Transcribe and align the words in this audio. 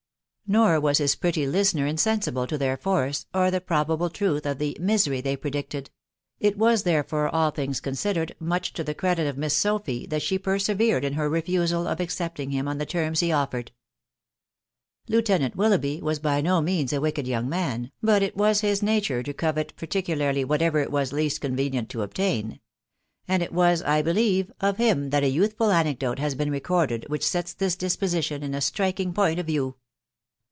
Nor 0.53 0.81
was 0.81 0.97
his 0.97 1.15
pretty 1.15 1.47
listener 1.47 1.87
insensible 1.87 2.45
to 2.47 2.57
their 2.57 2.75
force, 2.75 3.25
or 3.33 3.49
the 3.49 3.61
probable 3.61 4.09
truth 4.09 4.45
of 4.45 4.57
the" 4.57 4.75
misery" 4.81 5.21
they 5.21 5.37
predicted; 5.37 5.89
it 6.41 6.57
was, 6.57 6.83
therefore, 6.83 7.29
all 7.33 7.51
things 7.51 7.79
con 7.79 7.93
sidered, 7.93 8.33
much 8.37 8.73
to 8.73 8.83
the 8.83 8.93
credit 8.93 9.27
of 9.29 9.37
Miss 9.37 9.55
Sophy 9.55 10.05
that 10.07 10.21
she 10.21 10.37
persevered 10.37 11.05
in 11.05 11.13
her 11.13 11.29
refusal 11.29 11.87
of 11.87 12.01
accepting 12.01 12.49
him 12.51 12.67
on 12.67 12.79
the 12.79 12.85
terms 12.85 13.21
he 13.21 13.31
offered. 13.31 13.71
Lieutenant 15.07 15.55
Willoughby 15.55 16.01
was 16.01 16.19
by 16.19 16.41
no 16.41 16.59
means 16.59 16.91
a 16.91 16.99
wicked 16.99 17.27
young 17.29 17.47
man, 17.47 17.89
but 18.03 18.21
it 18.21 18.35
was 18.35 18.59
his 18.59 18.83
nature 18.83 19.23
to 19.23 19.33
covet 19.33 19.73
particularly 19.77 20.43
whatever 20.43 20.79
it 20.79 20.91
was 20.91 21.13
least 21.13 21.39
convenient 21.39 21.87
to 21.91 22.01
obtain; 22.01 22.59
and 23.25 23.41
it 23.41 23.53
was, 23.53 23.81
I 23.83 24.01
believe, 24.01 24.51
of 24.59 24.75
him 24.75 25.11
that 25.11 25.23
a 25.23 25.29
youthful 25.29 25.71
anecdote 25.71 26.19
has 26.19 26.35
been 26.35 26.51
recorded 26.51 27.05
which 27.07 27.25
sets 27.25 27.53
this 27.53 27.77
disposition 27.77 28.43
in 28.43 28.53
a 28.53 28.59
striking 28.59 29.13
point 29.13 29.39
of 29.39 29.47
view. 29.47 29.77